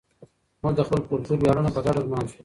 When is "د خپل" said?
0.77-0.99